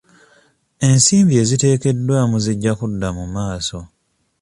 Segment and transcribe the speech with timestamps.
[0.87, 3.79] Ensimbi eziteekeddwamu zijja kudda mu maaso.